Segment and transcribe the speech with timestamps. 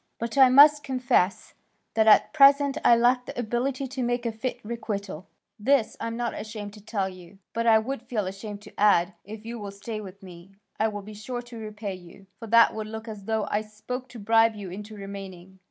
[0.17, 1.53] But I must confess
[1.93, 5.27] that at present I lack the ability to make a fit requital.
[5.59, 9.13] This I am not ashamed to tell you, but I would feel ashamed to add,
[9.23, 12.73] 'If you will stay with me, I will be sure to repay you,' for that
[12.73, 15.59] would look as though I spoke to bribe you into remaining.